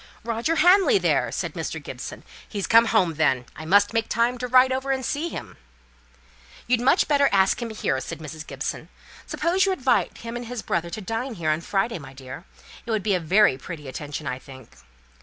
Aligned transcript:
"Roger 0.23 0.55
Hamley 0.55 0.97
there!" 0.97 1.31
said 1.31 1.53
Mr. 1.53 1.77
Gibson. 1.79 2.23
"He's 2.49 2.65
come 2.65 2.85
home 2.85 3.13
then. 3.17 3.45
I 3.55 3.65
must 3.65 3.93
make 3.93 4.09
time 4.09 4.39
to 4.39 4.47
ride 4.47 4.71
over 4.71 4.89
and 4.89 5.05
see 5.05 5.29
him." 5.29 5.57
"You'd 6.65 6.81
much 6.81 7.07
better 7.07 7.29
ask 7.31 7.61
him 7.61 7.69
here," 7.69 8.01
said 8.01 8.17
Mrs. 8.17 8.47
Gibson. 8.47 8.89
"Suppose 9.27 9.63
you 9.67 9.71
invite 9.71 10.17
him 10.17 10.35
and 10.35 10.45
his 10.45 10.63
brother 10.63 10.89
to 10.89 11.01
dine 11.01 11.35
here 11.35 11.51
on 11.51 11.61
Friday, 11.61 11.99
my 11.99 12.13
dear. 12.15 12.45
It 12.83 12.89
would 12.89 13.03
be 13.03 13.13
a 13.13 13.19
very 13.19 13.59
pretty 13.59 13.87
attention, 13.87 14.25
I 14.25 14.39
think." 14.39 14.71